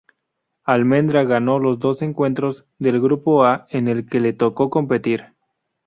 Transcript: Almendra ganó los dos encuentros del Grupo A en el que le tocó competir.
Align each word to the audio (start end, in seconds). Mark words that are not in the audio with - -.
Almendra 0.63 1.25
ganó 1.25 1.59
los 1.59 1.77
dos 1.77 2.01
encuentros 2.01 2.65
del 2.79 2.99
Grupo 2.99 3.45
A 3.45 3.67
en 3.69 3.87
el 3.87 4.07
que 4.09 4.19
le 4.19 4.33
tocó 4.33 4.71
competir. 4.71 5.25